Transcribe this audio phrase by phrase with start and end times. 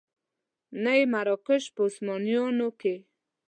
[0.83, 2.95] نه یې مراکش په عثمانیانو کې.